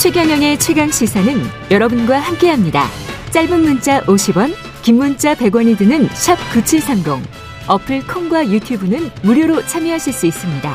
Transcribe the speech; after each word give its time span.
최경영의 0.00 0.58
최강 0.58 0.88
시사는 0.88 1.30
여러분과 1.70 2.18
함께합니다. 2.20 2.84
짧은 3.32 3.60
문자 3.60 4.00
50원, 4.04 4.54
긴 4.82 4.96
문자 4.96 5.34
100원이 5.34 5.76
드는 5.76 6.06
샵 6.14 6.36
9730. 6.54 7.22
어플 7.68 8.06
콩과 8.06 8.48
유튜브는 8.48 9.10
무료로 9.22 9.60
참여하실 9.66 10.12
수 10.14 10.26
있습니다. 10.26 10.70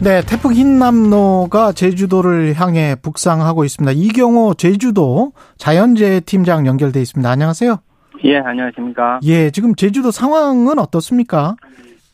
네, 0.00 0.22
태풍 0.22 0.52
흰남노가 0.52 1.72
제주도를 1.72 2.54
향해 2.54 2.94
북상하고 3.02 3.64
있습니다. 3.64 3.90
이경호 3.96 4.54
제주도 4.54 5.32
자연재해 5.56 6.20
팀장 6.20 6.68
연결돼 6.68 7.00
있습니다. 7.00 7.28
안녕하세요. 7.28 7.78
예, 8.22 8.36
안녕하십니까. 8.36 9.18
예, 9.24 9.50
지금 9.50 9.74
제주도 9.74 10.12
상황은 10.12 10.78
어떻습니까? 10.78 11.56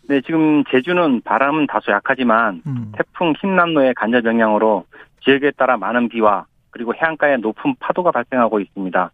네, 0.08 0.20
지금 0.20 0.64
제주는 0.70 1.22
바람은 1.22 1.66
다소 1.66 1.92
약하지만 1.92 2.62
음. 2.66 2.92
태풍 2.96 3.32
흰남노의 3.40 3.94
간접 3.94 4.24
영향으로 4.24 4.84
지역에 5.24 5.50
따라 5.52 5.76
많은 5.76 6.08
비와 6.08 6.46
그리고 6.70 6.94
해안가에 6.94 7.38
높은 7.38 7.74
파도가 7.80 8.10
발생하고 8.10 8.60
있습니다. 8.60 9.10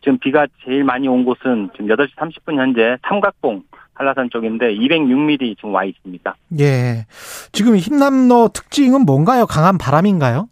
지금 0.00 0.18
비가 0.18 0.46
제일 0.64 0.84
많이 0.84 1.08
온 1.08 1.24
곳은 1.24 1.70
지금 1.72 1.86
8시 1.86 2.14
30분 2.16 2.58
현재 2.58 2.96
삼각봉 3.08 3.62
한라산 3.94 4.28
쪽인데 4.30 4.74
206mm 4.74 5.56
지금 5.56 5.72
와 5.72 5.84
있습니다. 5.84 6.36
예. 6.60 7.06
지금 7.52 7.76
흰남노 7.76 8.48
특징은 8.52 9.06
뭔가요? 9.06 9.46
강한 9.46 9.78
바람인가요? 9.78 10.48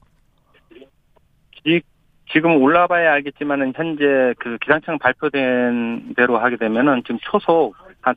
지금 2.35 2.61
올라봐야 2.61 3.13
알겠지만은 3.13 3.75
현재 3.77 4.35
그 4.41 4.59
기상청 4.61 4.99
발표된 4.99 6.15
대로 6.17 6.39
하게 6.39 6.57
되면은 6.57 7.03
지금 7.05 7.19
초속 7.23 7.77
한 8.01 8.15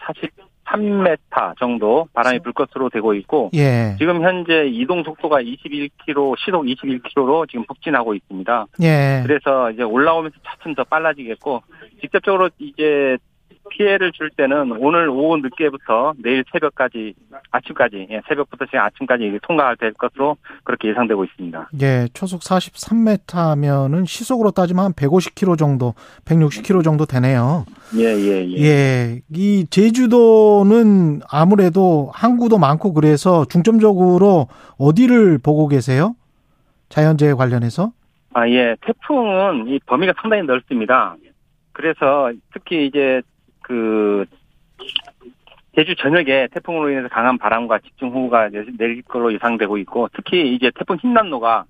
43m 0.67 1.57
정도 1.59 2.07
바람이 2.13 2.39
불 2.39 2.53
것으로 2.53 2.89
되고 2.89 3.13
있고 3.13 3.49
예. 3.53 3.95
지금 3.97 4.21
현재 4.21 4.67
이동 4.67 5.03
속도가 5.03 5.41
21km, 5.41 6.35
시속 6.37 6.63
21km로 6.63 7.49
지금 7.49 7.65
북진하고 7.65 8.13
있습니다. 8.13 8.65
예. 8.83 9.23
그래서 9.25 9.71
이제 9.71 9.83
올라오면서 9.83 10.37
차츰 10.45 10.75
더 10.75 10.83
빨라지겠고 10.83 11.63
직접적으로 12.01 12.49
이제 12.59 13.17
피해를 13.69 14.11
줄 14.11 14.29
때는 14.31 14.71
오늘 14.79 15.09
오후 15.09 15.37
늦게부터 15.37 16.13
내일 16.23 16.43
새벽까지 16.51 17.13
아침까지 17.51 18.07
예, 18.09 18.21
새벽부터 18.27 18.65
지금 18.65 18.79
아침까지 18.79 19.39
통과될 19.43 19.93
것으로 19.93 20.37
그렇게 20.63 20.89
예상되고 20.89 21.23
있습니다. 21.23 21.69
예, 21.81 22.07
초속 22.13 22.41
43m면은 22.41 24.05
시속으로 24.05 24.51
따지면 24.51 24.85
한 24.85 24.93
150km 24.93 25.57
정도, 25.57 25.93
160km 26.25 26.83
정도 26.83 27.05
되네요. 27.05 27.65
예, 27.97 28.03
예, 28.03 28.47
예. 28.49 28.63
예, 28.63 29.21
이 29.33 29.65
제주도는 29.69 31.21
아무래도 31.29 32.09
항구도 32.13 32.57
많고 32.57 32.93
그래서 32.93 33.45
중점적으로 33.45 34.47
어디를 34.77 35.39
보고 35.39 35.67
계세요? 35.67 36.15
자연재해 36.89 37.33
관련해서? 37.33 37.91
아, 38.33 38.47
예. 38.49 38.75
태풍은 38.81 39.67
이 39.67 39.79
범위가 39.85 40.13
상당히 40.21 40.43
넓습니다. 40.43 41.15
그래서 41.73 42.31
특히 42.53 42.87
이제 42.87 43.21
그 43.67 44.25
제주 45.75 45.93
전역에 45.95 46.47
태풍으로 46.53 46.89
인해서 46.89 47.09
강한 47.09 47.37
바람과 47.37 47.79
집중호우가 47.79 48.49
내릴 48.77 49.01
걸로 49.01 49.33
예상되고 49.33 49.77
있고 49.79 50.07
특히 50.13 50.55
이제 50.55 50.71
태풍 50.73 50.95
흰남노가 50.95 51.65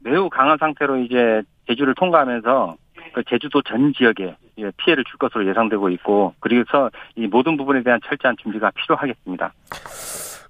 매우 0.00 0.28
강한 0.28 0.58
상태로 0.58 0.98
이제 0.98 1.42
제주를 1.68 1.94
통과하면서 1.94 2.76
그 3.14 3.22
제주도 3.28 3.62
전 3.62 3.92
지역에 3.94 4.34
피해를 4.78 5.04
줄 5.04 5.18
것으로 5.18 5.48
예상되고 5.48 5.88
있고 5.90 6.34
그래서 6.40 6.90
이 7.14 7.28
모든 7.28 7.56
부분에 7.56 7.84
대한 7.84 8.00
철저한 8.04 8.36
준비가 8.42 8.72
필요하겠습니다. 8.72 9.52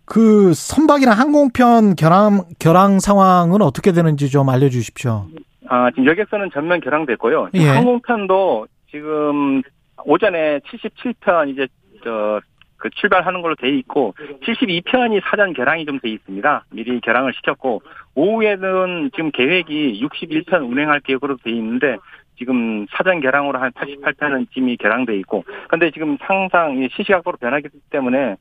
그 0.06 0.54
선박이나 0.54 1.12
항공편 1.12 1.96
결항 1.96 2.44
결항 2.58 2.98
상황은 2.98 3.60
어떻게 3.60 3.92
되는지 3.92 4.30
좀 4.30 4.48
알려주십시오. 4.48 5.26
아 5.68 5.90
지금 5.90 6.06
여객선은 6.06 6.48
전면 6.54 6.80
결항됐고요. 6.80 7.50
예. 7.54 7.68
항공편도 7.68 8.66
지금 8.90 9.62
오전에 10.04 10.60
77편 10.60 11.50
이제 11.50 11.68
저 12.04 12.40
그 12.78 12.88
출발하는 12.90 13.42
걸로 13.42 13.54
돼 13.56 13.68
있고 13.68 14.14
72편이 14.42 15.20
사전 15.24 15.52
결항이 15.52 15.84
좀 15.84 15.98
돼 15.98 16.08
있습니다. 16.10 16.64
미리 16.70 17.00
결항을 17.00 17.32
시켰고 17.34 17.82
오후에는 18.14 19.10
지금 19.14 19.30
계획이 19.32 20.00
61편 20.00 20.70
운행할 20.70 21.00
계획으로 21.00 21.36
돼 21.38 21.50
있는데 21.50 21.96
지금 22.38 22.86
사전 22.90 23.20
결항으로 23.20 23.58
한 23.58 23.72
88편은 23.72 24.46
이미 24.54 24.76
결항돼 24.76 25.16
있고 25.18 25.44
근데 25.68 25.90
지금 25.90 26.16
상상 26.20 26.88
시시각도로 26.92 27.36
변하기 27.38 27.68
때문에 27.90 28.36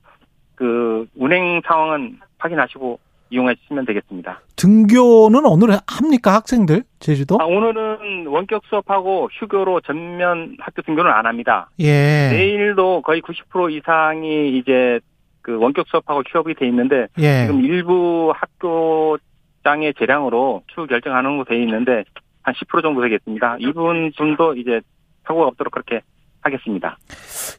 그 0.54 1.08
운행 1.16 1.62
상황은 1.66 2.20
확인하시고 2.38 3.00
이용하시면 3.30 3.86
되겠습니다. 3.86 4.42
등교는 4.56 5.46
오늘 5.46 5.78
합니까 5.88 6.34
학생들 6.36 6.84
제주도? 7.00 7.38
아, 7.40 7.46
오늘은 7.46 8.28
원격 8.28 8.64
수업하고 8.70 9.30
휴교로 9.34 9.82
전면 9.82 10.56
학교 10.60 10.82
등교는 10.82 11.12
안 11.12 11.26
합니다. 11.26 11.70
예. 11.80 12.30
내일도 12.32 13.02
거의 13.02 13.22
90% 13.22 13.72
이상이 13.72 14.58
이제 14.58 15.00
그 15.42 15.58
원격 15.58 15.88
수업하고 15.88 16.24
휴업이 16.28 16.56
돼 16.56 16.68
있는데 16.68 17.08
예. 17.20 17.46
지금 17.46 17.64
일부 17.64 18.34
학교장의 18.36 19.94
재량으로 19.98 20.64
추후 20.68 20.88
결정하는 20.88 21.32
걸로 21.32 21.46
돼 21.46 21.62
있는데 21.62 22.04
한 22.42 22.54
10% 22.54 22.82
정도 22.82 23.02
되겠습니다. 23.02 23.58
이분 23.60 24.12
분도 24.18 24.56
이제 24.56 24.82
사고가 25.26 25.48
없도록 25.48 25.72
그렇게 25.72 26.02
하겠습니다. 26.42 26.98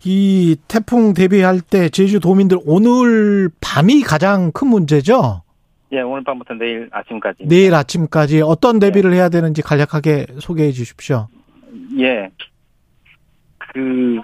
이 0.05 0.57
태풍 0.69 1.13
대비할 1.13 1.61
때 1.61 1.89
제주 1.89 2.21
도민들 2.21 2.59
오늘 2.65 3.51
밤이 3.61 4.03
가장 4.03 4.51
큰 4.53 4.69
문제죠? 4.69 5.43
예, 5.93 6.01
오늘 6.01 6.23
밤부터 6.23 6.55
내일 6.55 6.89
아침까지. 6.93 7.47
내일 7.49 7.75
아침까지 7.75 8.43
어떤 8.43 8.79
네. 8.79 8.87
대비를 8.87 9.13
예. 9.13 9.17
해야 9.17 9.29
되는지 9.29 9.63
간략하게 9.63 10.27
소개해 10.39 10.73
주십시오. 10.73 11.29
예. 11.99 12.29
그, 13.59 14.21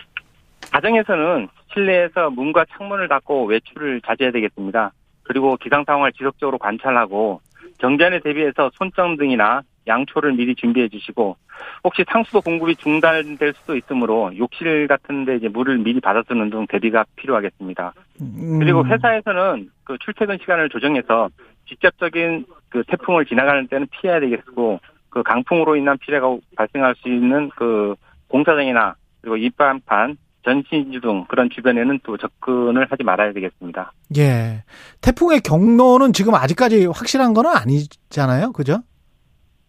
가정에서는 0.71 1.49
실내에서 1.73 2.31
문과 2.31 2.65
창문을 2.77 3.09
닫고 3.09 3.47
외출을 3.47 4.01
자제해야 4.03 4.33
되겠습니다. 4.33 4.93
그리고 5.23 5.57
기상 5.57 5.85
상황을 5.85 6.13
지속적으로 6.13 6.59
관찰하고 6.59 7.41
경전에 7.79 8.21
대비해서 8.21 8.71
손정 8.75 9.17
등이나 9.17 9.63
양초를 9.87 10.33
미리 10.33 10.55
준비해 10.55 10.89
주시고 10.89 11.37
혹시 11.83 12.05
상수도 12.09 12.41
공급이 12.41 12.77
중단될 12.77 13.53
수도 13.55 13.77
있으므로 13.77 14.33
욕실 14.37 14.87
같은데 14.87 15.37
이제 15.37 15.49
물을 15.49 15.79
미리 15.79 16.01
받아두는 16.01 16.51
등 16.51 16.67
대비가 16.67 17.05
필요하겠습니다. 17.17 17.93
음. 18.23 18.59
그리고 18.59 18.87
회사에서는 18.87 19.71
그 19.85 19.99
출퇴근 19.99 20.39
시간을 20.39 20.69
조정해서 20.71 21.29
직접적인 21.69 22.47
그 22.69 22.83
태풍을 22.89 23.27
지나가는 23.27 23.67
때는 23.69 23.87
피해야 23.91 24.21
되겠고 24.21 24.81
그 25.11 25.23
강풍으로 25.23 25.77
인한 25.77 25.97
피해가 25.99 26.37
발생할 26.57 26.95
수 26.97 27.09
있는 27.09 27.51
그 27.57 27.95
공사장이나 28.29 28.97
그리고 29.21 29.37
입반판 29.37 30.17
전신주 30.45 31.01
등 31.01 31.25
그런 31.29 31.49
주변에는 31.51 32.01
또 32.03 32.17
접근을 32.17 32.87
하지 32.91 33.03
말아야 33.03 33.33
되겠습니다. 33.33 33.93
예. 34.19 34.63
태풍의 35.01 35.41
경로는 35.41 36.13
지금 36.13 36.35
아직까지 36.35 36.87
확실한 36.87 37.33
건 37.33 37.47
아니잖아요. 37.47 38.53
그죠? 38.53 38.83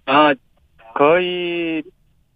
아, 0.05 0.34
거의 0.95 1.81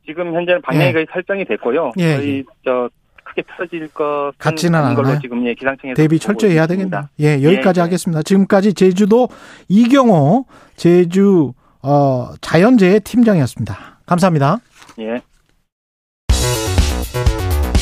지금 0.05 0.33
현재는 0.33 0.61
방향이 0.61 0.87
예. 0.87 0.93
거의 0.93 1.07
설정이 1.11 1.45
됐고요. 1.45 1.91
예. 1.97 2.15
거의 2.15 2.37
예. 2.37 2.43
저 2.63 2.89
크게 3.29 3.43
터질 3.57 3.87
것 3.89 4.31
같지는 4.37 4.79
않은 4.79 4.95
걸로 4.95 5.19
지금 5.19 5.45
예, 5.45 5.53
기상청에서 5.53 5.95
대비 5.95 6.19
철저히 6.19 6.53
해야 6.53 6.67
되겠다. 6.67 7.09
예, 7.19 7.41
여기까지 7.43 7.79
예, 7.79 7.81
예. 7.81 7.83
하겠습니다. 7.83 8.23
지금까지 8.23 8.73
제주도 8.73 9.29
이경호 9.67 10.45
제주 10.75 11.53
어, 11.81 12.29
자연재해 12.41 12.99
팀장이었습니다. 12.99 13.99
감사합니다. 14.05 14.57
예. 14.99 15.21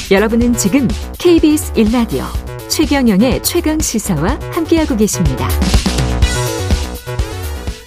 여러분은 0.10 0.54
지금 0.54 0.88
KBS 1.20 1.74
1라디오 1.74 2.24
최경영의 2.70 3.44
최강 3.44 3.80
시사와 3.80 4.40
함께하고 4.54 4.96
계십니다. 4.96 5.48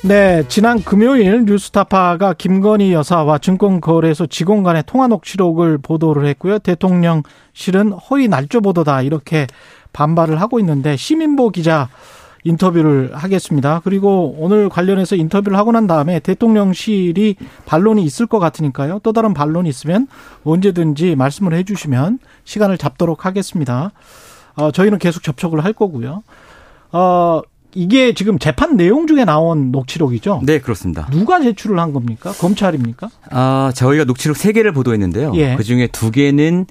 네, 0.03 0.45
지난 0.49 0.83
금요일 0.83 1.45
뉴스타파가 1.45 2.33
김건희 2.33 2.95
여사와 2.95 3.37
증권거래소 3.37 4.29
직원 4.29 4.63
간의 4.63 4.85
통화 4.87 5.09
녹취록을 5.09 5.77
보도를 5.77 6.27
했고요. 6.27 6.59
대통령실은 6.59 7.93
허위 7.93 8.27
날조 8.27 8.63
보도다 8.63 9.03
이렇게 9.03 9.47
반발을 9.93 10.41
하고 10.41 10.59
있는데 10.59 10.97
시민보 10.97 11.51
기자 11.51 11.91
인터뷰를 12.45 13.11
하겠습니다. 13.15 13.83
그리고 13.85 14.35
오늘 14.39 14.71
관련해서 14.71 15.17
인터뷰를 15.17 15.59
하고 15.59 15.71
난 15.71 15.87
다음에 15.87 16.19
대통령실이 16.21 17.37
반론이 17.67 18.03
있을 18.03 18.27
것 18.27 18.39
같으니까요. 18.39 19.01
또 19.03 19.13
다른 19.13 19.35
반론이 19.35 19.69
있으면 19.69 20.09
언제든지 20.45 21.15
말씀을 21.15 21.53
해주시면 21.53 22.21
시간을 22.45 22.79
잡도록 22.79 23.27
하겠습니다. 23.27 23.93
어, 24.57 24.71
저희는 24.71 24.99
계속 24.99 25.23
접촉을 25.23 25.63
할 25.63 25.75
거고요. 25.75 26.23
어, 26.93 27.43
이게 27.75 28.15
지금 28.15 28.39
재판 28.39 28.77
내용 28.77 29.07
중에 29.07 29.25
나온 29.25 29.71
녹취록이죠? 29.71 30.43
네, 30.45 30.59
그렇습니다. 30.59 31.07
누가 31.11 31.41
제출을 31.41 31.79
한 31.79 31.93
겁니까? 31.93 32.33
검찰입니까? 32.33 33.09
아, 33.31 33.73
저희가 33.75 34.05
녹취록 34.05 34.37
3개를 34.37 34.75
보도했는데요. 34.75 35.33
예. 35.37 35.57
그 35.57 35.63
중에 35.63 35.87
2개는 35.89 36.67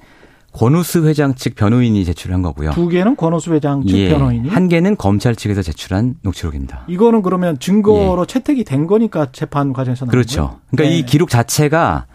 권우수 0.52 1.06
회장 1.06 1.34
측 1.34 1.54
변호인이 1.54 2.04
제출한 2.04 2.42
거고요. 2.42 2.72
두 2.72 2.88
개는 2.88 3.14
권오수 3.16 3.52
회장 3.54 3.86
측 3.86 3.96
예, 3.96 4.08
변호인이. 4.08 4.48
한 4.48 4.68
개는 4.68 4.96
검찰 4.96 5.36
측에서 5.36 5.62
제출한 5.62 6.16
녹취록입니다. 6.22 6.84
이거는 6.88 7.22
그러면 7.22 7.58
증거로 7.58 8.26
채택이 8.26 8.64
된 8.64 8.86
거니까 8.88 9.28
재판 9.32 9.72
과정에서 9.72 10.06
나온 10.06 10.08
예. 10.08 10.10
그렇죠. 10.10 10.42
거예요? 10.42 10.60
그러니까 10.72 10.92
네. 10.92 10.98
이 10.98 11.06
기록 11.06 11.30
자체가 11.30 12.06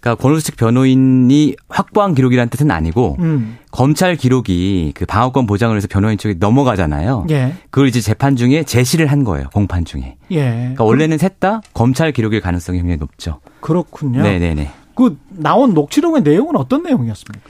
그러니까 0.00 0.40
측 0.40 0.56
변호인이 0.56 1.56
확보한 1.68 2.14
기록이라는 2.14 2.48
뜻은 2.50 2.70
아니고 2.70 3.16
음. 3.18 3.58
검찰 3.70 4.16
기록이 4.16 4.92
그 4.94 5.06
방어권 5.06 5.46
보장을 5.46 5.76
해서 5.76 5.88
변호인 5.90 6.18
쪽에 6.18 6.34
넘어가잖아요. 6.38 7.26
예. 7.30 7.54
그걸 7.70 7.88
이제 7.88 8.00
재판 8.00 8.36
중에 8.36 8.62
제시를 8.62 9.06
한 9.06 9.24
거예요. 9.24 9.48
공판 9.52 9.84
중에. 9.84 10.16
예. 10.30 10.50
그러니까 10.50 10.84
원래는 10.84 11.18
셋 11.18 11.38
다 11.38 11.60
검찰 11.72 12.10
기록일 12.10 12.40
가능성이 12.40 12.78
굉장히 12.78 12.96
높죠. 12.98 13.38
그렇군요. 13.60 14.22
네네네. 14.22 14.70
그 14.96 15.16
나온 15.30 15.72
녹취록의 15.72 16.22
내용은 16.22 16.56
어떤 16.56 16.82
내용이었습니까? 16.82 17.48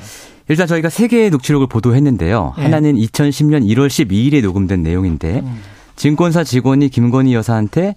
일단 0.49 0.67
저희가 0.67 0.91
세 0.91 1.09
개의 1.09 1.31
녹취록을 1.31 1.69
보도했는데요. 1.69 2.55
예. 2.59 2.63
하나는 2.63 2.97
2010년 2.97 3.67
1월 3.67 3.87
12일에 3.89 4.43
녹음된 4.43 4.83
내용인데 4.83 5.41
음. 5.41 5.61
증권사 5.97 6.45
직원이 6.45 6.91
김건희 6.91 7.33
여사한테 7.35 7.95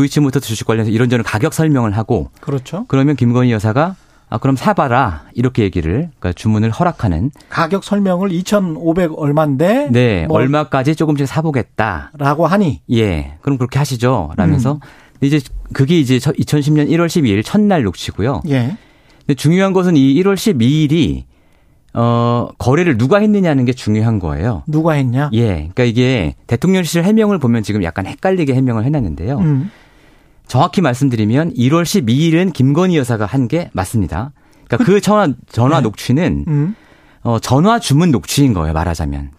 도이치모터스 0.00 0.46
주식 0.46 0.66
관련해서 0.66 0.90
이런저런 0.90 1.24
가격 1.24 1.54
설명을 1.54 1.96
하고 1.96 2.28
그렇죠. 2.42 2.84
그러면 2.88 3.16
김건희 3.16 3.50
여사가 3.50 3.96
아 4.28 4.36
그럼 4.38 4.54
사봐라 4.54 5.24
이렇게 5.32 5.62
얘기를 5.62 6.10
그러니까 6.18 6.32
주문을 6.34 6.70
허락하는 6.70 7.30
가격 7.48 7.82
설명을 7.82 8.30
2,500 8.32 9.12
얼마인데 9.18 9.88
네 9.90 10.26
뭐 10.28 10.36
얼마까지 10.36 10.96
조금씩 10.96 11.26
사보겠다 11.26 12.10
라고 12.18 12.46
하니 12.46 12.82
예 12.92 13.38
그럼 13.40 13.56
그렇게 13.56 13.78
하시죠 13.78 14.32
라면서 14.36 14.74
음. 14.74 14.80
이제 15.22 15.40
그게 15.72 15.98
이제 15.98 16.18
2010년 16.18 16.90
1월 16.90 17.06
12일 17.06 17.42
첫날 17.42 17.82
녹취고요 17.84 18.42
예. 18.48 18.76
근데 19.20 19.34
중요한 19.34 19.72
것은 19.72 19.96
이 19.96 20.14
1월 20.22 20.34
12일이 20.34 21.22
어 21.94 22.48
거래를 22.58 22.98
누가 22.98 23.18
했느냐는 23.20 23.64
게 23.64 23.72
중요한 23.72 24.18
거예요 24.18 24.62
누가 24.66 24.92
했냐? 24.92 25.30
예 25.32 25.46
그러니까 25.74 25.84
이게 25.84 26.34
대통령실 26.48 27.04
해명을 27.04 27.38
보면 27.38 27.62
지금 27.62 27.82
약간 27.82 28.04
헷갈리게 28.06 28.52
해명을 28.54 28.84
해놨는데요 28.84 29.38
음. 29.38 29.70
정확히 30.46 30.80
말씀드리면 30.80 31.54
1월 31.54 31.82
12일은 31.82 32.52
김건희 32.52 32.96
여사가 32.96 33.26
한 33.26 33.48
게 33.48 33.70
맞습니다. 33.72 34.32
그러니까 34.68 34.84
그, 34.84 35.00
전화 35.00 35.28
전화 35.48 35.76
네. 35.76 35.82
녹취는 35.82 36.44
음. 36.48 36.74
어, 37.22 37.38
전화 37.38 37.78
주문 37.78 38.10
녹취인 38.10 38.52
거예요. 38.52 38.72
말하자면. 38.72 39.30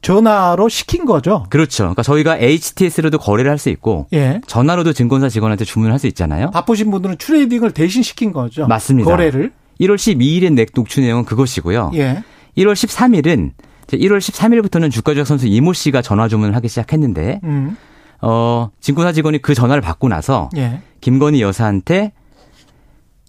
전화로 0.00 0.68
시킨 0.68 1.04
거죠. 1.04 1.44
그렇죠. 1.48 1.84
그러니까 1.84 2.02
저희가 2.02 2.36
HTS로도 2.36 3.18
거래를 3.18 3.50
할 3.52 3.58
수 3.58 3.68
있고 3.68 4.08
예. 4.12 4.40
전화로도 4.48 4.92
증권사 4.92 5.28
직원한테 5.28 5.64
주문을 5.64 5.92
할 5.92 6.00
수 6.00 6.08
있잖아요. 6.08 6.50
바쁘신 6.50 6.90
분들은 6.90 7.16
trading을 7.18 7.70
대신 7.70 8.02
시킨 8.02 8.32
거죠. 8.32 8.66
맞습니다. 8.66 9.08
거래를. 9.08 9.52
1월 9.80 9.94
12일의 9.94 10.52
넥 10.54 10.72
녹취 10.74 11.00
내용은 11.00 11.24
그것이고요. 11.24 11.92
예. 11.94 12.24
1월 12.58 12.72
13일은 12.72 13.52
1월 13.92 14.18
13일부터는 14.18 14.90
주가 14.90 15.12
조작 15.14 15.26
선수 15.26 15.46
이모 15.46 15.72
씨가 15.72 16.02
전화 16.02 16.26
주문을 16.26 16.56
하기 16.56 16.66
시작했는데 16.68 17.40
음. 17.44 17.76
어, 18.22 18.70
증권사 18.80 19.12
직원이 19.12 19.42
그 19.42 19.54
전화를 19.54 19.80
받고 19.82 20.08
나서 20.08 20.48
예. 20.56 20.80
김건희 21.00 21.42
여사한테 21.42 22.12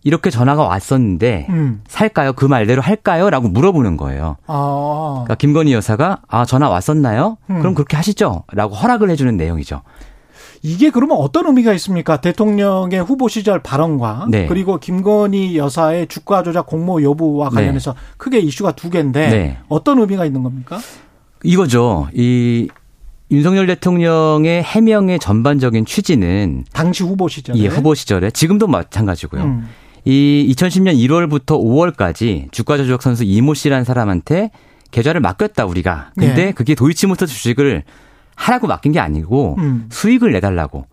이렇게 0.03 0.29
전화가 0.29 0.63
왔었는데 0.63 1.47
음. 1.49 1.81
살까요? 1.87 2.33
그 2.33 2.45
말대로 2.45 2.81
할까요? 2.81 3.29
라고 3.29 3.47
물어보는 3.47 3.97
거예요. 3.97 4.37
아. 4.47 5.11
그러니까 5.25 5.35
김건희 5.35 5.73
여사가 5.73 6.21
아 6.27 6.45
전화 6.45 6.69
왔었나요? 6.69 7.37
음. 7.49 7.59
그럼 7.59 7.73
그렇게 7.73 7.97
하시죠. 7.97 8.43
라고 8.51 8.75
허락을 8.75 9.09
해주는 9.09 9.35
내용이죠. 9.35 9.81
이게 10.61 10.89
그러면 10.91 11.17
어떤 11.17 11.45
의미가 11.47 11.73
있습니까? 11.73 12.21
대통령의 12.21 13.03
후보 13.03 13.27
시절 13.27 13.61
발언과 13.61 14.27
네. 14.29 14.47
그리고 14.47 14.77
김건희 14.77 15.57
여사의 15.57 16.07
주가 16.07 16.41
조작 16.43 16.67
공모 16.67 17.01
여부와 17.01 17.49
네. 17.49 17.55
관련해서 17.55 17.95
크게 18.17 18.39
이슈가 18.39 18.71
두 18.71 18.89
개인데 18.89 19.29
네. 19.29 19.57
어떤 19.67 19.99
의미가 19.99 20.25
있는 20.25 20.43
겁니까? 20.43 20.79
이거죠. 21.43 22.07
이 22.13 22.69
윤석열 23.31 23.65
대통령의 23.67 24.63
해명의 24.63 25.19
전반적인 25.19 25.85
취지는 25.85 26.65
당시 26.73 27.03
후보 27.03 27.27
시절에 27.27 27.57
이 27.57 27.67
후보 27.67 27.95
시절에 27.95 28.31
지금도 28.31 28.67
마찬가지고요. 28.67 29.43
음. 29.43 29.69
이 30.05 30.53
2010년 30.55 30.95
1월부터 30.97 31.57
5월까지 31.59 32.51
주가 32.51 32.77
조작 32.77 33.01
선수 33.01 33.23
이모 33.23 33.53
씨라는 33.53 33.85
사람한테 33.85 34.51
계좌를 34.91 35.21
맡겼다 35.21 35.65
우리가. 35.65 36.11
근데 36.15 36.45
네. 36.45 36.51
그게 36.51 36.75
도이치모터 36.75 37.25
주식을 37.25 37.83
하라고 38.35 38.67
맡긴 38.67 38.91
게 38.91 38.99
아니고 38.99 39.55
음. 39.59 39.87
수익을 39.89 40.31
내달라고. 40.33 40.85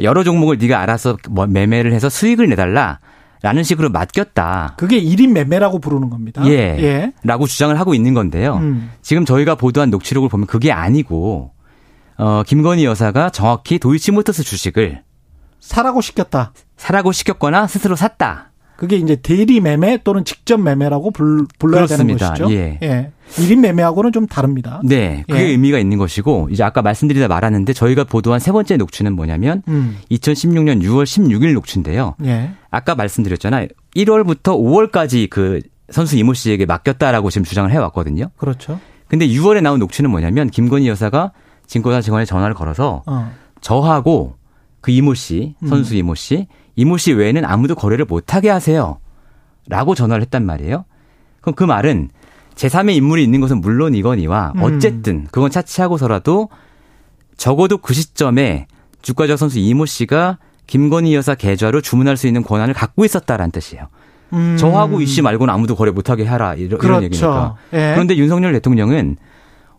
여러 0.00 0.24
종목을 0.24 0.58
네가 0.58 0.80
알아서 0.80 1.16
뭐 1.30 1.46
매매를 1.46 1.92
해서 1.92 2.08
수익을 2.08 2.48
내달라. 2.48 2.98
라는 3.42 3.62
식으로 3.62 3.90
맡겼다. 3.90 4.74
그게 4.76 5.00
1인 5.00 5.30
매매라고 5.30 5.78
부르는 5.78 6.10
겁니다. 6.10 6.42
예. 6.46 6.52
예. 6.52 7.12
라고 7.22 7.46
주장을 7.46 7.78
하고 7.78 7.94
있는 7.94 8.14
건데요. 8.14 8.56
음. 8.56 8.90
지금 9.02 9.24
저희가 9.24 9.54
보도한 9.54 9.90
녹취록을 9.90 10.28
보면 10.28 10.46
그게 10.46 10.72
아니고, 10.72 11.52
어, 12.18 12.42
김건희 12.46 12.84
여사가 12.84 13.30
정확히 13.30 13.78
도이치모터스 13.78 14.42
주식을 14.42 15.02
사라고 15.60 16.00
시켰다. 16.00 16.52
사라고 16.76 17.12
시켰거나 17.12 17.66
스스로 17.66 17.96
샀다. 17.96 18.52
그게 18.76 18.96
이제 18.96 19.16
대리 19.16 19.60
매매 19.60 19.98
또는 20.04 20.24
직접 20.24 20.58
매매라고 20.60 21.10
불, 21.10 21.46
불러야 21.58 21.86
그렇습니다. 21.86 22.34
되는 22.34 22.50
것이죠. 22.50 22.84
예. 22.84 23.10
1인 23.32 23.60
매매하고는 23.60 24.12
좀 24.12 24.26
다릅니다. 24.26 24.82
네. 24.84 25.24
그게 25.26 25.40
예. 25.40 25.46
의미가 25.48 25.78
있는 25.78 25.96
것이고, 25.96 26.48
이제 26.50 26.62
아까 26.62 26.82
말씀드리다 26.82 27.26
말았는데 27.26 27.72
저희가 27.72 28.04
보도한 28.04 28.38
세 28.38 28.52
번째 28.52 28.76
녹취는 28.76 29.14
뭐냐면, 29.14 29.62
음. 29.68 29.98
2016년 30.10 30.82
6월 30.82 31.04
16일 31.04 31.54
녹취인데요. 31.54 32.16
예. 32.26 32.50
아까 32.70 32.94
말씀드렸잖아요. 32.94 33.68
1월부터 33.96 34.58
5월까지 34.58 35.30
그 35.30 35.60
선수 35.90 36.18
이모 36.18 36.34
씨에게 36.34 36.66
맡겼다라고 36.66 37.30
지금 37.30 37.44
주장을 37.44 37.70
해 37.72 37.78
왔거든요. 37.78 38.28
그렇죠. 38.36 38.78
근데 39.08 39.26
6월에 39.26 39.62
나온 39.62 39.78
녹취는 39.78 40.10
뭐냐면, 40.10 40.50
김건희 40.50 40.86
여사가 40.86 41.32
증권사 41.66 42.00
직원에 42.00 42.24
전화를 42.24 42.54
걸어서 42.54 43.02
어. 43.06 43.30
저하고 43.60 44.36
그 44.80 44.90
이모 44.90 45.14
씨, 45.14 45.54
선수 45.68 45.94
음. 45.94 45.98
이모 45.98 46.14
씨, 46.14 46.46
이모 46.76 46.96
씨 46.96 47.12
외에는 47.12 47.44
아무도 47.44 47.74
거래를 47.74 48.04
못하게 48.04 48.50
하세요. 48.50 48.98
라고 49.68 49.94
전화를 49.94 50.22
했단 50.22 50.44
말이에요. 50.46 50.84
그럼 51.40 51.54
그 51.54 51.64
말은 51.64 52.10
제3의 52.54 52.94
인물이 52.96 53.22
있는 53.24 53.40
것은 53.40 53.60
물론이거니와 53.60 54.52
음. 54.56 54.62
어쨌든 54.62 55.26
그건 55.30 55.50
차치하고서라도 55.50 56.48
적어도 57.36 57.78
그 57.78 57.92
시점에 57.94 58.66
주가적 59.02 59.38
선수 59.38 59.58
이모 59.58 59.86
씨가 59.86 60.38
김건희 60.66 61.14
여사 61.14 61.34
계좌로 61.34 61.80
주문할 61.80 62.16
수 62.16 62.26
있는 62.26 62.42
권한을 62.42 62.74
갖고 62.74 63.04
있었다라는 63.04 63.50
뜻이에요. 63.52 63.86
음. 64.32 64.56
저하고 64.58 65.00
이 65.00 65.06
씨 65.06 65.22
말고는 65.22 65.52
아무도 65.52 65.76
거래 65.76 65.90
못하게 65.92 66.24
하라 66.24 66.54
이런, 66.54 66.78
그렇죠. 66.78 66.88
이런 66.88 67.02
얘기니까. 67.04 67.56
예. 67.72 67.92
그런데 67.94 68.16
윤석열 68.16 68.52
대통령은 68.54 69.16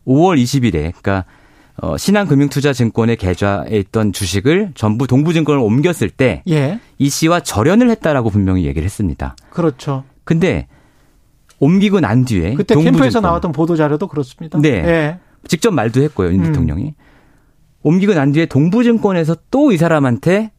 5월 0.06 0.42
20일에 0.42 0.72
그러니까 1.02 1.26
어, 1.82 1.96
신한금융투자증권의 1.98 3.18
계좌에 3.18 3.68
있던 3.72 4.12
주식을 4.14 4.72
전부 4.76 5.06
동부증권을 5.06 5.62
옮겼을 5.62 6.10
때이 6.10 6.42
예. 6.50 6.80
씨와 7.00 7.42
절연을 7.42 7.90
했다라고 7.92 8.30
분명히 8.32 8.66
얘기를 8.66 8.84
했습니다. 8.86 9.36
그렇죠. 9.52 10.04
근데 10.24 10.68
옮기고 11.60 12.00
난 12.00 12.26
뒤에 12.26 12.54
그때 12.56 12.74
동부증권 12.74 12.94
캠프에서 12.94 13.22
나왔던 13.22 13.52
보도 13.52 13.76
자료도 13.76 14.08
그렇습니다. 14.08 14.60
네. 14.60 14.70
예. 14.70 15.20
직접 15.48 15.72
말도 15.72 16.02
했고요 16.02 16.30
윤 16.34 16.40
음. 16.42 16.46
대통령이 16.46 16.94
옮기고 17.84 18.14
난 18.14 18.32
뒤에 18.32 18.48
동부증권에서 18.48 19.36
또 19.52 19.72
이 19.72 19.78
사람한테 19.78 20.52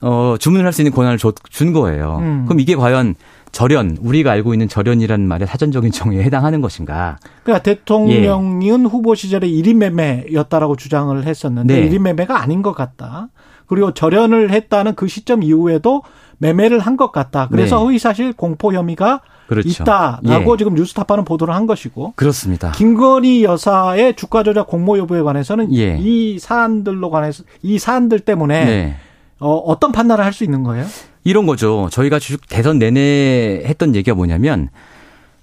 어, 0.00 0.36
주문을 0.38 0.64
할 0.66 0.72
수 0.72 0.82
있는 0.82 0.92
권한을 0.92 1.16
줘- 1.18 1.32
준 1.48 1.72
거예요. 1.72 2.18
음. 2.20 2.44
그럼 2.46 2.60
이게 2.60 2.74
과연 2.76 3.14
절연 3.52 3.98
우리가 4.00 4.32
알고 4.32 4.54
있는 4.54 4.68
절연이라는 4.68 5.28
말의 5.28 5.46
사전적인 5.46 5.92
정의에 5.92 6.22
해당하는 6.22 6.60
것인가? 6.60 7.18
그러니까 7.44 7.62
대통령은 7.62 8.62
예. 8.62 8.70
후보 8.70 9.14
시절에 9.14 9.46
1인 9.46 9.76
매매였다라고 9.76 10.76
주장을 10.76 11.24
했었는데 11.24 11.80
네. 11.80 11.88
1인 11.90 11.98
매매가 12.00 12.40
아닌 12.40 12.62
것 12.62 12.72
같다. 12.72 13.28
그리고 13.66 13.92
절연을 13.94 14.50
했다는 14.50 14.94
그 14.94 15.06
시점 15.06 15.42
이후에도 15.42 16.02
매매를 16.38 16.78
한 16.80 16.96
것 16.96 17.12
같다. 17.12 17.48
그래서 17.50 17.76
네. 17.76 17.82
허위사실 17.84 18.32
공포 18.32 18.72
혐의가 18.72 19.20
그렇죠. 19.46 19.68
있다라고 19.68 20.52
예. 20.52 20.56
지금 20.58 20.74
뉴스타파는 20.74 21.24
보도를 21.24 21.54
한 21.54 21.66
것이고 21.66 22.14
그렇습니다. 22.16 22.72
김건희 22.72 23.44
여사의 23.44 24.16
주가 24.16 24.42
조작 24.42 24.66
공모 24.66 24.98
여부에 24.98 25.20
관해서는 25.22 25.72
예. 25.74 25.98
이 25.98 26.38
사안들로 26.38 27.10
관해서 27.10 27.44
이 27.62 27.78
사안들 27.78 28.20
때문에 28.20 28.64
네. 28.64 28.96
어, 29.42 29.56
어떤 29.56 29.92
판단을 29.92 30.24
할 30.24 30.32
수 30.32 30.44
있는 30.44 30.62
거예요? 30.62 30.86
이런 31.24 31.46
거죠. 31.46 31.88
저희가 31.90 32.18
주식 32.18 32.48
대선 32.48 32.78
내내 32.78 33.62
했던 33.66 33.94
얘기가 33.94 34.14
뭐냐면 34.14 34.68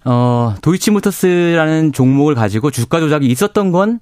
어, 0.06 0.56
도이치모터스라는 0.62 1.92
종목을 1.92 2.34
가지고 2.36 2.72
주가 2.72 3.00
조작이 3.00 3.28
있었던 3.28 3.72
건 3.72 4.00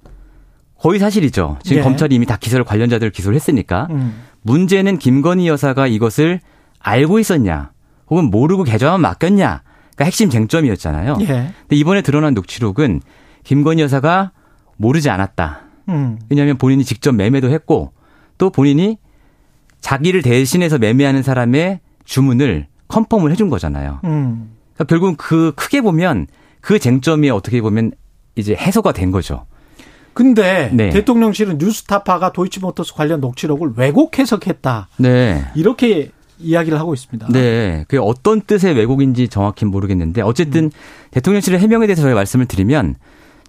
거의 0.79 0.99
사실이죠. 0.99 1.57
지금 1.63 1.79
예. 1.79 1.83
검찰이 1.83 2.13
이미 2.15 2.25
다 2.25 2.37
기소를 2.37 2.63
관련자들 2.63 3.09
기소를 3.09 3.35
했으니까. 3.35 3.87
음. 3.89 4.21
문제는 4.43 4.99
김건희 4.99 5.47
여사가 5.47 5.87
이것을 5.87 6.39
알고 6.79 7.19
있었냐, 7.19 7.71
혹은 8.09 8.25
모르고 8.29 8.63
계좌만 8.63 9.01
맡겼냐 9.01 9.63
가 9.97 10.05
핵심 10.05 10.29
쟁점이었잖아요. 10.29 11.17
예. 11.21 11.25
근데 11.25 11.75
이번에 11.75 12.01
드러난 12.03 12.35
녹취록은 12.35 13.01
김건희 13.43 13.81
여사가 13.81 14.31
모르지 14.77 15.09
않았다. 15.09 15.61
음. 15.89 16.19
왜냐하면 16.29 16.57
본인이 16.57 16.85
직접 16.85 17.13
매매도 17.13 17.49
했고 17.49 17.91
또 18.37 18.51
본인이 18.51 18.99
자기를 19.87 20.21
대신해서 20.21 20.77
매매하는 20.77 21.23
사람의 21.23 21.79
주문을 22.03 22.67
컨펌을 22.89 23.31
해준 23.31 23.49
거잖아요. 23.49 24.01
음. 24.03 24.51
그러니까 24.73 24.83
결국은 24.83 25.15
그 25.15 25.53
크게 25.55 25.79
보면 25.79 26.27
그 26.59 26.77
쟁점이 26.77 27.29
어떻게 27.29 27.61
보면 27.61 27.93
이제 28.35 28.53
해소가 28.53 28.91
된 28.91 29.11
거죠. 29.11 29.45
근데 30.13 30.69
네. 30.73 30.89
대통령실은 30.89 31.57
뉴스타파가 31.57 32.33
도이치모터스 32.33 32.95
관련 32.95 33.21
녹취록을 33.21 33.73
왜곡 33.77 34.19
해석했다. 34.19 34.89
네. 34.97 35.45
이렇게 35.55 36.11
이야기를 36.37 36.77
하고 36.77 36.93
있습니다. 36.93 37.29
네. 37.31 37.85
그게 37.87 37.97
어떤 37.97 38.41
뜻의 38.41 38.75
왜곡인지 38.75 39.29
정확히 39.29 39.63
모르겠는데 39.63 40.21
어쨌든 40.21 40.65
음. 40.65 40.71
대통령실의 41.11 41.59
해명에 41.59 41.87
대해서 41.87 42.01
저희가 42.01 42.15
말씀을 42.15 42.45
드리면 42.45 42.95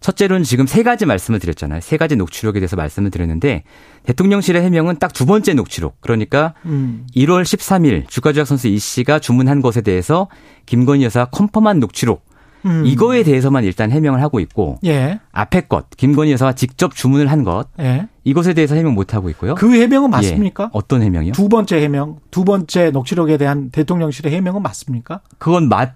첫째로는 0.00 0.44
지금 0.44 0.66
세 0.66 0.82
가지 0.82 1.06
말씀을 1.06 1.38
드렸잖아요. 1.40 1.80
세 1.80 1.96
가지 1.96 2.16
녹취록에 2.16 2.60
대해서 2.60 2.76
말씀을 2.76 3.10
드렸는데 3.10 3.64
대통령실의 4.04 4.62
해명은 4.62 4.98
딱 4.98 5.12
두 5.12 5.26
번째 5.26 5.54
녹취록. 5.54 6.00
그러니까 6.00 6.54
음. 6.66 7.06
1월 7.16 7.42
13일 7.42 8.08
주가조작 8.08 8.46
선수 8.46 8.68
이 8.68 8.78
씨가 8.78 9.18
주문한 9.18 9.60
것에 9.62 9.80
대해서 9.80 10.28
김건희 10.66 11.04
여사가 11.04 11.30
컨펌한 11.30 11.80
녹취록. 11.80 12.24
음. 12.66 12.84
이거에 12.86 13.22
대해서만 13.22 13.62
일단 13.64 13.90
해명을 13.92 14.20
하고 14.20 14.40
있고 14.40 14.78
예. 14.84 15.20
앞에 15.30 15.62
것 15.62 15.86
김건희 15.96 16.32
여사가 16.32 16.54
직접 16.54 16.94
주문을 16.94 17.30
한 17.30 17.44
것 17.44 17.66
예. 17.78 18.08
이것에 18.24 18.52
대해서 18.52 18.74
해명 18.74 18.94
못 18.94 19.14
하고 19.14 19.30
있고요. 19.30 19.54
그 19.54 19.72
해명은 19.80 20.10
맞습니까? 20.10 20.64
예. 20.64 20.68
어떤 20.72 21.02
해명이요? 21.02 21.32
두 21.32 21.48
번째 21.48 21.80
해명, 21.80 22.18
두 22.32 22.44
번째 22.44 22.90
녹취록에 22.90 23.36
대한 23.38 23.70
대통령실의 23.70 24.32
해명은 24.32 24.62
맞습니까? 24.62 25.20
그건 25.38 25.68
맞 25.68 25.94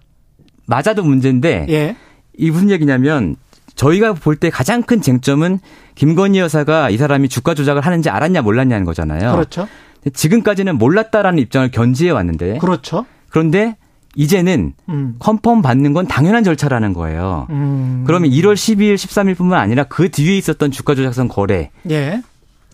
맞아도 0.66 1.02
문제인데 1.02 1.66
예. 1.68 1.96
이 2.38 2.50
무슨 2.50 2.70
얘기냐면 2.70 3.36
저희가 3.74 4.12
볼 4.14 4.36
때 4.36 4.50
가장 4.50 4.82
큰 4.82 5.00
쟁점은 5.00 5.58
김건희 5.94 6.38
여사가 6.38 6.90
이 6.90 6.96
사람이 6.96 7.28
주가 7.28 7.54
조작을 7.54 7.82
하는지 7.84 8.10
알았냐 8.10 8.42
몰랐냐는 8.42 8.84
거잖아요. 8.84 9.32
그렇죠. 9.32 9.68
지금까지는 10.12 10.78
몰랐다라는 10.78 11.38
입장을 11.38 11.70
견지해 11.70 12.10
왔는데 12.10 12.58
그렇죠. 12.58 13.06
그런데 13.28 13.76
이제는 14.14 14.74
음. 14.90 15.16
컨펌 15.18 15.62
받는 15.62 15.92
건 15.94 16.06
당연한 16.06 16.44
절차라는 16.44 16.92
거예요. 16.92 17.46
음. 17.50 18.04
그러면 18.06 18.30
1월 18.30 18.54
12일, 18.54 18.94
13일뿐만 18.94 19.52
아니라 19.54 19.84
그 19.84 20.10
뒤에 20.10 20.36
있었던 20.36 20.70
주가 20.70 20.94
조작선 20.94 21.28
거래, 21.28 21.70
예. 21.88 22.20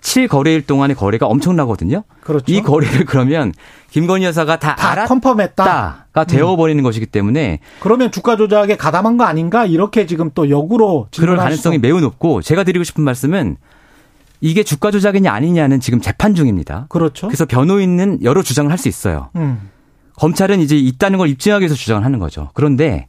7거래일 0.00 0.67
동안의 0.67 0.97
거래가 0.97 1.26
엄청나거든요. 1.26 2.05
그렇죠. 2.21 2.45
이 2.52 2.62
거래를 2.62 3.05
그러면 3.05 3.52
김건희 3.90 4.25
여사가 4.26 4.59
다, 4.59 4.76
다 4.76 4.90
알았다가 4.93 5.09
컨펌했다. 5.21 6.07
음. 6.14 6.25
되어버리는 6.26 6.83
것이기 6.83 7.07
때문에 7.07 7.61
그러면 7.81 8.11
주가 8.11 8.37
조작에 8.37 8.76
가담한 8.76 9.17
거 9.17 9.25
아닌가? 9.25 9.64
이렇게 9.67 10.07
지금 10.07 10.31
또 10.35 10.50
역으로 10.50 11.09
그럴 11.17 11.37
가능성이 11.37 11.76
수- 11.76 11.81
매우 11.81 12.00
높고 12.00 12.43
제가 12.43 12.64
드리고 12.64 12.85
싶은 12.85 13.02
말씀은 13.05 13.57
이게 14.40 14.62
주가 14.62 14.90
조작이냐 14.90 15.33
아니냐는 15.33 15.81
지금 15.81 16.00
재판 16.00 16.35
중입니다. 16.35 16.87
그렇죠. 16.88 17.26
그래서 17.28 17.45
변호인은 17.45 18.23
여러 18.23 18.43
주장을 18.43 18.71
할 18.71 18.78
수 18.78 18.88
있어요. 18.88 19.31
음. 19.37 19.71
검찰은 20.17 20.61
이제 20.61 20.76
있다는 20.76 21.19
걸 21.19 21.28
입증하기 21.28 21.62
위해서 21.62 21.75
주장을 21.75 22.05
하는 22.05 22.19
거죠. 22.19 22.50
그런데 22.55 23.07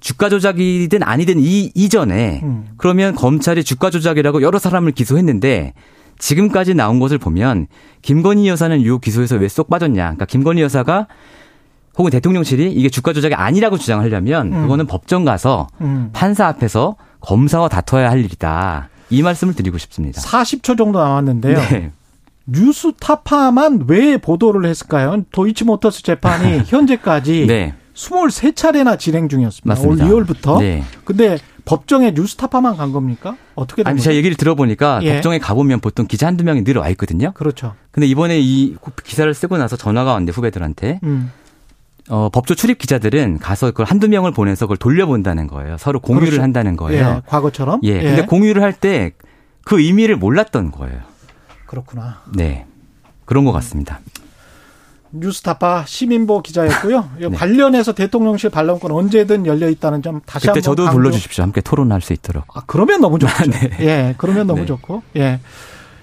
주가 0.00 0.30
조작이든 0.30 1.02
아니든 1.02 1.38
이 1.40 1.70
이전에 1.74 2.40
음. 2.42 2.68
그러면 2.78 3.14
검찰이 3.14 3.62
주가 3.64 3.90
조작이라고 3.90 4.40
여러 4.42 4.58
사람을 4.58 4.92
기소했는데 4.92 5.74
지금까지 6.20 6.74
나온 6.74 7.00
것을 7.00 7.18
보면 7.18 7.66
김건희 8.02 8.46
여사는 8.48 8.84
요 8.86 8.98
기소에서 8.98 9.36
왜 9.36 9.48
쏙 9.48 9.68
빠졌냐? 9.68 10.02
그러니까 10.02 10.26
김건희 10.26 10.62
여사가 10.62 11.08
혹은 11.98 12.10
대통령실이 12.12 12.70
이게 12.72 12.88
주가 12.88 13.12
조작이 13.12 13.34
아니라고 13.34 13.76
주장하려면 13.76 14.52
음. 14.52 14.62
그거는 14.62 14.86
법정 14.86 15.24
가서 15.24 15.66
음. 15.80 16.10
판사 16.12 16.46
앞에서 16.46 16.96
검사와 17.20 17.68
다퉈야 17.68 18.08
할 18.10 18.20
일이다. 18.24 18.88
이 19.10 19.22
말씀을 19.22 19.54
드리고 19.54 19.76
싶습니다. 19.78 20.20
40초 20.22 20.78
정도 20.78 21.00
남았는데요. 21.00 21.58
네. 21.58 21.90
뉴스 22.46 22.92
타파만 23.00 23.84
왜 23.88 24.16
보도를 24.18 24.68
했을까요? 24.68 25.24
도이치모터스 25.32 26.02
재판이 26.04 26.62
현재까지 26.68 27.46
네. 27.46 27.74
23차례나 27.94 28.98
진행 28.98 29.28
중이었습니다. 29.28 29.68
맞습니다. 29.68 30.06
올 30.06 30.24
2월부터. 30.24 30.58
네. 30.60 30.84
근데 31.04 31.38
법정에 31.64 32.12
뉴스타파만 32.12 32.76
간 32.76 32.92
겁니까? 32.92 33.36
어떻게 33.54 33.82
된 33.82 33.90
아니, 33.90 33.96
거죠? 33.98 34.04
제가 34.04 34.16
얘기를 34.16 34.36
들어보니까 34.36 35.00
예. 35.02 35.14
법정에 35.14 35.38
가보면 35.38 35.80
보통 35.80 36.06
기자 36.06 36.26
한두 36.26 36.44
명이 36.44 36.62
늘 36.64 36.76
와 36.78 36.88
있거든요. 36.90 37.32
그렇죠. 37.32 37.74
근데 37.90 38.06
이번에 38.06 38.38
이 38.40 38.76
기사를 39.04 39.32
쓰고 39.34 39.58
나서 39.58 39.76
전화가 39.76 40.12
왔는데 40.12 40.32
후배들한테 40.32 41.00
음. 41.02 41.30
어, 42.08 42.28
법조 42.30 42.54
출입 42.54 42.78
기자들은 42.78 43.38
가서 43.38 43.66
그걸 43.68 43.86
한두 43.86 44.08
명을 44.08 44.32
보내서 44.32 44.66
그걸 44.66 44.76
돌려본다는 44.78 45.46
거예요. 45.46 45.76
서로 45.78 46.00
공유를 46.00 46.28
그렇죠. 46.28 46.42
한다는 46.42 46.76
거예요. 46.76 47.16
예, 47.18 47.22
과거처럼. 47.28 47.80
예. 47.84 48.02
근데 48.02 48.26
공유를 48.26 48.62
할 48.62 48.72
때 48.72 49.12
그 49.62 49.78
의미를 49.80 50.16
몰랐던 50.16 50.72
거예요. 50.72 51.00
그렇구나. 51.66 52.22
네. 52.34 52.66
그런 53.26 53.44
것 53.44 53.52
같습니다. 53.52 54.00
뉴스타파 55.12 55.84
시민보 55.86 56.42
기자였고요. 56.42 57.10
이 57.20 57.22
네. 57.22 57.36
관련해서 57.36 57.92
대통령실 57.92 58.50
반론권 58.50 58.90
언제든 58.92 59.46
열려 59.46 59.68
있다는 59.68 60.02
점 60.02 60.20
다시 60.26 60.46
그때 60.46 60.60
한번 60.60 60.62
저도 60.62 60.84
강조- 60.84 60.92
불러주십시오. 60.96 61.42
함께 61.42 61.60
토론할 61.60 62.00
수 62.00 62.12
있도록. 62.12 62.44
아, 62.56 62.62
그러면 62.66 63.00
너무 63.00 63.18
좋죠. 63.18 63.32
네. 63.50 63.70
예, 63.80 64.14
그러면 64.18 64.46
너무 64.46 64.60
네. 64.60 64.66
좋고. 64.66 65.02
예. 65.16 65.40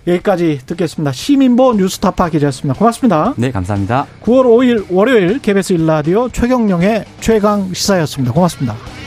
여기까지 0.08 0.62
듣겠습니다. 0.66 1.12
시민보 1.12 1.74
뉴스타파 1.74 2.30
기자였습니다. 2.30 2.78
고맙습니다. 2.80 3.34
네, 3.36 3.52
감사합니다. 3.52 4.06
9월 4.24 4.46
5일 4.46 4.86
월요일 4.90 5.40
KBS 5.42 5.74
일라디오 5.74 6.30
최경령의 6.30 7.04
최강 7.20 7.74
시사였습니다. 7.74 8.34
고맙습니다. 8.34 9.07